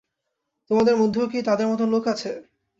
তোমাদের 0.69 0.95
মধ্যেও 0.97 1.25
কি 1.27 1.39
তাদের 1.47 1.65
মত 1.67 1.81
লোক 1.93 2.03
আছে? 2.13 2.31